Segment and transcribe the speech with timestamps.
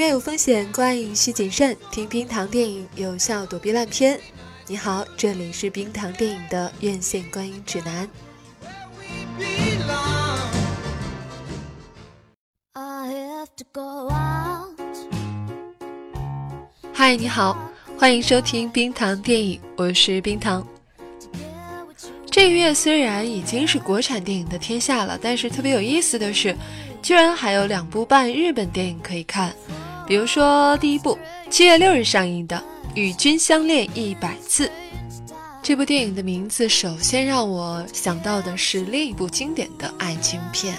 [0.00, 1.76] 院有风险，观影需谨慎。
[1.90, 4.18] 听冰糖电影，有效躲避烂片。
[4.66, 8.08] 你好，这里是冰糖电影的院线观影指南。
[16.94, 20.66] 嗨，你好，欢迎收听冰糖电影，我是冰糖。
[22.30, 26.56] 这个月虽然已经是国产电影的天下了，但是特别有意思的是，
[27.02, 29.54] 居然还有两部半日本电影可以看。
[30.10, 31.16] 比如说，第一部
[31.50, 32.56] 七月六日上映的
[32.96, 34.66] 《与君相恋一百次》，
[35.62, 40.74] 这部电影的名字首先让我想到的是另一部经典的爱情片，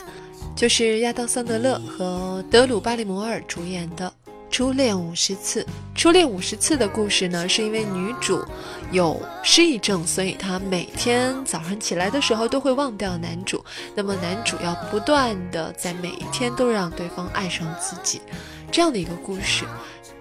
[0.53, 4.13] 就是亚当·桑德勒和德鲁·巴里摩尔主演的。
[4.51, 5.65] 初恋五十次，
[5.95, 8.45] 初恋五十次的故事呢，是因为女主
[8.91, 13.63] 有失忆症，所以她每天早上起来的时候都会忘掉男主。
[13.95, 18.21] 那么男主要不断的在每一天都让对方爱上自己，
[18.69, 19.63] 这样的一个故事。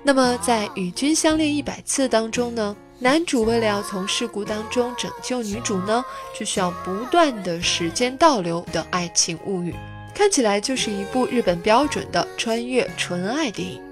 [0.04, 6.04] 那么在与君相恋一百次当中呢，男主为了要从事故当中拯救女主呢，
[6.38, 9.74] 就需要不断的时间倒流的爱情物语，
[10.14, 13.82] 看起来就是一部日本标准的穿越纯爱电影。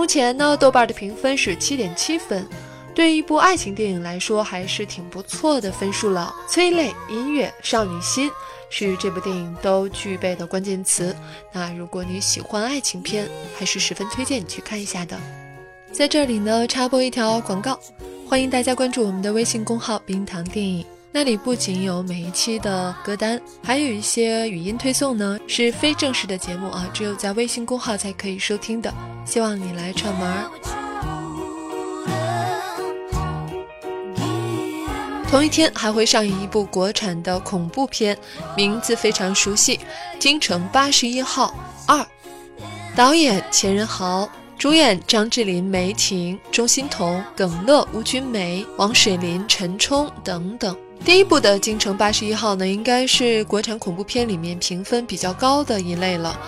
[0.00, 2.48] 目前呢，豆瓣的评分是七点七分，
[2.94, 6.34] 对一部爱情电影来说还是挺不错的分数了。
[6.48, 8.30] 催泪、音乐、少女心
[8.70, 11.14] 是这部电影都具备的关键词。
[11.52, 13.28] 那如果你喜欢爱情片，
[13.58, 15.20] 还是十分推荐你去看一下的。
[15.92, 17.78] 在这里呢，插播一条广告，
[18.26, 20.82] 欢迎大家关注我们的微信公号“冰糖电影”。
[21.12, 28.94] 那里不仅有每一期的歌单，还有一些语音推送呢，是非正式的节目啊，只有在微信公号才可以收听的。
[29.24, 30.50] 希望你来串门儿。
[35.28, 38.16] 同一天还会上映一部国产的恐怖片，
[38.56, 39.76] 名字非常熟悉，
[40.20, 41.52] 《京城八十一号
[41.86, 41.98] 二》，
[42.94, 50.76] 导演钱仁豪，主演张智霖、梅婷、钟欣桐、耿乐、吴君梅、王水林、陈冲等等。
[51.04, 56.38] 第一部的《京城八十一号》呢，应该是国产恐怖片里面评分比较高的一类了，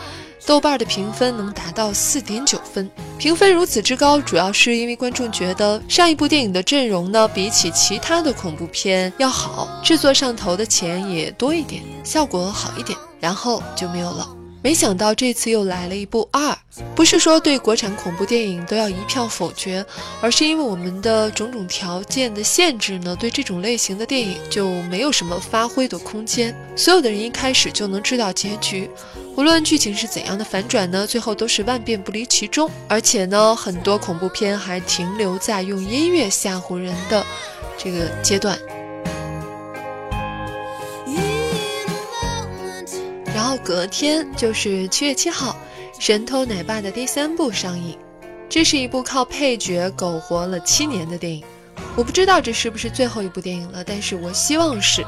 [0.46, 2.88] 豆瓣的评分能达到四点九分。
[3.18, 14.41] 评分如此之高，主要是因为观众觉得上一部电影的阵容呢，比起其他的恐怖片要好，制作上投的钱也多一点，效果好一点，然后就没有了。
[14.62, 16.56] 没想到这次又来了一部二，
[16.94, 19.84] 不是说对国产恐怖电影都要一票否决，
[20.20, 26.56] 而是因为我们的种种条件的限制呢，对这种类型的电影就没有什么发挥的空间。
[26.76, 28.88] 所有的人一开始就能知道结局，
[29.34, 32.70] 无论剧情是怎样的反转呢，最后都是万变不离其宗。
[32.88, 37.26] 而且呢，很多恐怖片还停留在用音乐吓唬人的
[37.76, 38.56] 这个阶段。
[43.64, 45.56] 隔天就是七月七号，
[46.04, 47.96] 《神偷奶爸》的第三部上映。
[48.48, 51.44] 这是一部靠配角苟活了七年的电影。
[51.96, 55.04] 我不知道这是不是最后一部电影了，但是我希望是，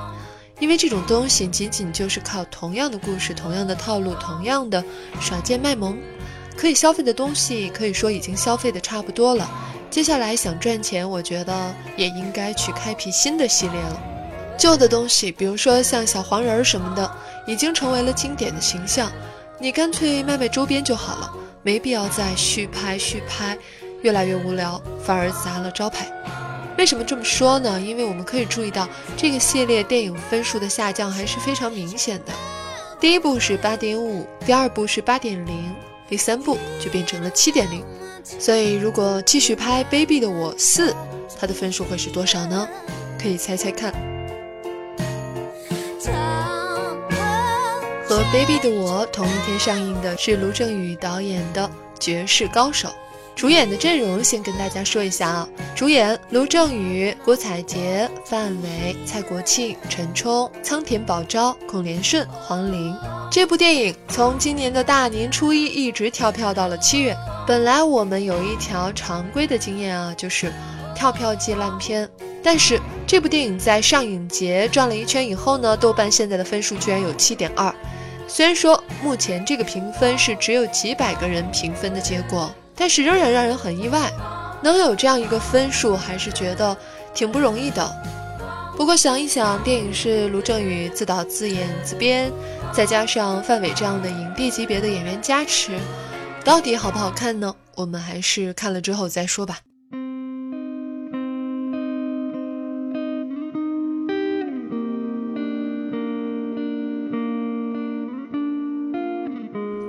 [0.60, 4.82] 因为这种东西仅仅就是靠同样的故事、同样的套路、同样的
[5.20, 5.98] 耍贱卖萌，
[6.56, 9.50] 可以消费的东西可以说已经消费的差不多了。
[9.91, 14.13] 接下来想赚钱，我觉得也应该去开辟新的系列了。
[14.56, 17.10] 旧的东西，比如说像小黄人什么的。
[17.47, 19.12] 已经成为了经典的形象，
[19.59, 21.31] 你干脆卖卖周边就好了，
[21.62, 23.54] 没必要再续拍续拍，
[24.00, 26.10] 越来越无聊，反而砸了招牌。
[26.78, 27.78] 为什么这么说呢？
[27.78, 32.32] 因为我们可以注意到这个系列电影分数的下降还是非常明显的。
[32.98, 35.70] 第一部是八点五，第二部是八点零，
[36.09, 37.84] 第三部就变成了七点零。
[38.25, 40.93] 所以如果继续拍《卑鄙的我四》，
[41.38, 42.66] 它的分数会是多少呢？
[43.20, 44.13] 可以猜猜看。
[48.06, 51.62] 和《Baby 的我》同一天上映的是卢正雨导演的
[51.98, 52.88] 《绝世高手》，
[53.34, 62.97] 主演的阵容先跟大家说一下啊，主演卢正雨、郭采洁、范伟、蔡国庆、陈冲、仓田宝昭、孔连顺、黄龄。
[63.31, 67.17] 这部电影从今年的大年初一一直跳票到了七月。
[67.46, 70.52] 本来我们有一条常规的经验啊，就是
[70.94, 72.08] 跳票即烂片，
[72.44, 77.75] 但是这部电影在上影节转了一圈以后呢，豆瓣现在的分数居然有七点二。
[78.29, 84.12] 虽然说目前这个评分是只有几百个人评分的结果，但是仍然让人很意外，
[84.62, 86.76] 能有这样一个分数，还是觉得
[87.14, 87.91] 挺不容易的。
[88.76, 92.31] 不过想一想，电影是卢正雨自导自演自编，
[92.73, 95.79] 再加上范伟这样的影帝级别的演员加持，
[96.44, 97.55] 到底好不好看呢？
[97.76, 99.61] 我们还是看了之后再说吧。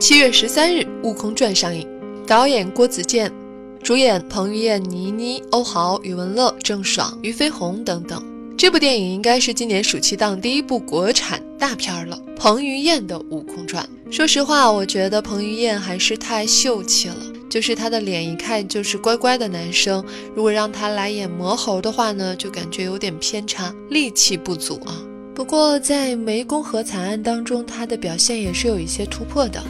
[0.08, 1.84] 七月十三日，《悟空传》上映。
[2.28, 3.34] 导演郭子健，
[3.82, 8.24] 主演彭于晏、倪妮、欧豪、余文乐、郑爽、俞飞鸿等等。
[8.56, 13.84] 这部电影应该是今年暑期档第一部国产大片了，彭于晏的《悟空传》。
[14.16, 17.18] 说实话，我觉得彭于晏还是太秀气了，
[17.50, 20.06] 就是他的脸一看就是乖乖的男生。
[20.36, 25.02] 如果让他来演魔猴的话呢，就感觉有点偏差，力气不足啊。
[25.34, 29.62] 不过在《湄公河惨案》当中，他的表现也是有一些突破的，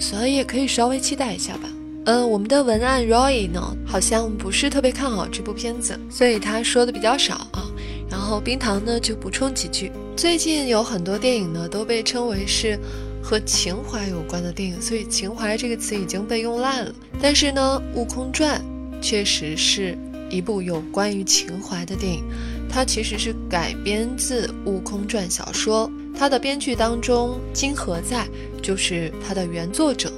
[0.00, 1.68] 所以也可以稍微期待一下吧。
[2.06, 7.64] 嗯，我们的文案 Roy 呢，好像不是特别看好这部片子，所以他说的比较少啊。
[8.10, 12.78] 然后冰糖呢就补充几句，最近有很多电影呢都被称为是
[13.22, 16.94] 和情怀有关的电影，所以情怀这个词已经被用烂了。
[17.20, 18.60] 但是呢，《悟空传》
[19.00, 19.96] 确实是
[20.30, 22.22] 一部有关于情怀的电影。
[22.68, 28.26] 它其实是改编自《悟空传》小说，他的编剧当中金何在
[28.62, 30.12] 就是他的原作者。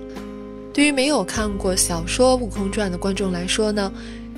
[0.73, 3.91] 对于没有看过小说《悟空传》的观众来说呢，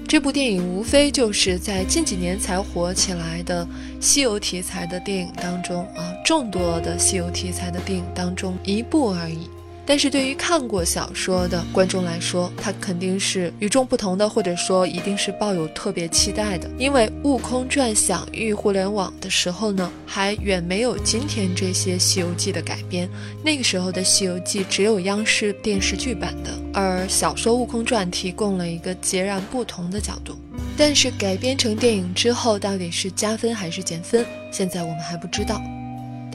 [0.07, 3.67] 这部电影无非就是在近几年才火起来的
[4.01, 9.51] 西游题材的电影当中啊，众多的西游题材的电影当中一部而已。
[9.89, 16.69] 但是对于看过小说的观众来说，它肯定是与众不同的，或者说一定是抱有特别期待的。
[16.77, 23.09] 因为《悟空传》享誉互联网的时候呢，还远没有今天这些《西游记》的改编。
[23.43, 30.37] 那个时候的《西游记》只有央视电视剧版的，而小说《悟空传》提供了一个截然不同的角度。
[30.77, 35.59] 但是改编成电影之后，到底是加分还是减分，现在我们还不知道。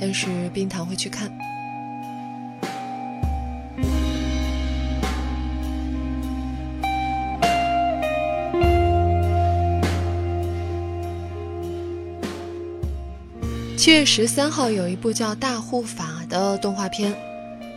[0.01, 1.31] 但是冰糖会去看。
[13.83, 17.13] 七月十三号有一部叫《大护法》的动画片，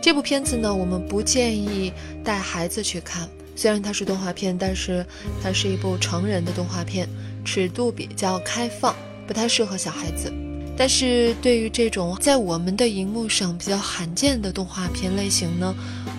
[0.01, 1.91] 这部片子呢，我们不建议
[2.23, 3.27] 带孩子去看。
[3.57, 5.05] 虽然它是动画片，但是
[5.43, 7.09] 它是一部成人的动画片，
[7.43, 8.95] 尺度比较开放，
[9.27, 10.31] 不太适合小孩子。
[10.77, 15.75] 但是对于这种在我们的荧幕上比较罕见的动画片类型呢，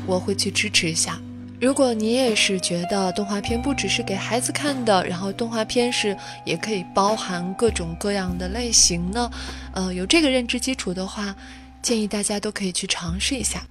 [0.06, 1.19] 我会去支持一下。
[1.60, 9.28] 如果你也是觉得动画片不只是给孩子看的，然后动画片是也可以包含各种各样的类型呢，
[9.72, 11.34] 呃，有这个认知基础的话，
[11.82, 13.66] 建议大家都可以去尝试一下。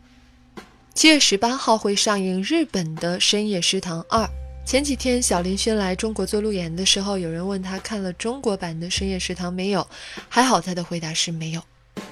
[0.93, 4.23] 七月十八号会上映日本的《深夜食堂二》。
[4.65, 9.87] 前几天小林轩来中国做路演的时候，有人问他看了中国版的《深夜食堂》没有，
[10.27, 11.63] 还好他的回答是没有，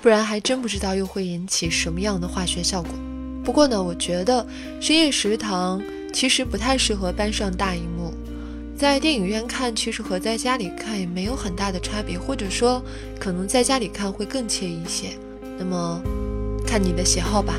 [0.02, 2.92] 不然还真不知道又会引起什么样的化学效果。
[3.46, 4.46] 不过呢，我觉得
[4.82, 5.80] 深夜食堂
[6.12, 8.12] 其实不太适合搬上大荧幕，
[8.76, 12.84] 在电影院看其实和在家里看也没有很大的差别，或者说
[13.20, 15.10] 可能在家里看会更惬意一些。
[15.60, 16.02] 那么，
[16.66, 17.54] 看你的喜好吧。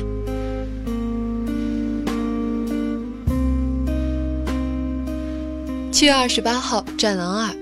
[5.89, 7.49] 七月二十八号，《战狼二》，《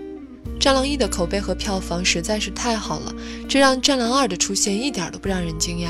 [0.60, 3.14] 战狼一》的口碑和票房实在是太好了，
[3.48, 5.90] 这让《战狼二》的出现一点都不让人惊讶。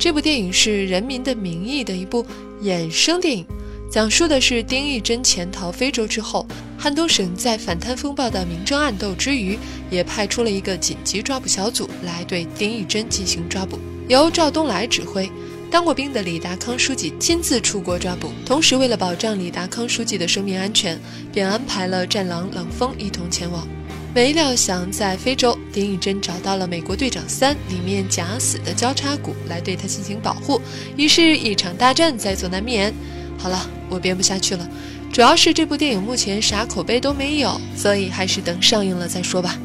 [0.00, 2.24] 这部电影是《人民的名义》的一部
[2.62, 3.44] 衍生电影，
[3.90, 6.46] 讲述的是丁义珍潜逃非洲之后，
[6.78, 9.58] 汉东省在反贪风暴的明争暗斗之余，
[9.90, 15.30] 也派出了一个紧急抓捕小组来对丁义珍进行抓捕，由赵东来指挥。
[15.70, 20.98] 当过兵的李达康书记亲自出国抓捕，同时为了保障李达康书记的生命安全，
[21.30, 23.68] 便安排了战狼冷锋一同前往。
[24.12, 30.60] 没料想，在非洲，丁义珍找到了《美国队长三》里面假死的交叉骨来对他进行保护，
[30.96, 32.92] 于是，一场大战在所难免。
[33.38, 34.68] 好了，我编不下去了，
[35.12, 39.56] 主要是这部电影目前啥口碑都没有，所以还是等上映了再说吧。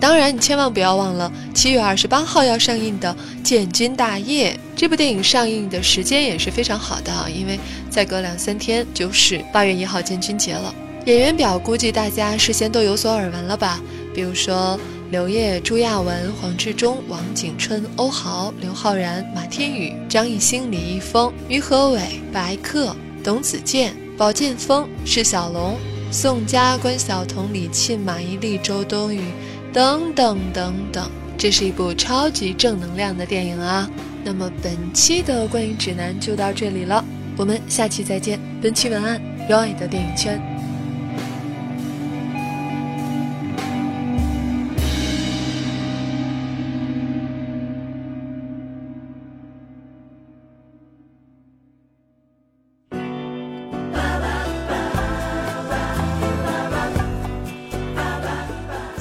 [0.00, 7.58] 当然，你千万不要忘了七月二十八号要上映的《建军大业》这部电影上映的时间也是非常好的，因为
[7.88, 10.74] 再隔两三天就是八月一号建军节了。
[11.08, 13.80] 演员表估计大家事先都有所耳闻了吧？
[14.14, 14.78] 比如说
[15.10, 25.78] 刘烨、朱亚文、黄志忠、王景春、欧豪、刘昊然、马天宇、张艺兴、李易峰、于和伟、白客、董子健、保剑锋、释小龙、
[26.10, 29.22] 宋佳、关晓彤、李沁、马伊琍、周冬雨
[29.72, 31.10] 等等等等。
[31.38, 33.88] 这是一部超级正能量的电影啊！
[34.22, 37.02] 那么本期的观影指南就到这里了，
[37.38, 38.38] 我们下期再见。
[38.60, 40.57] 本期文案：Roy 的电影圈。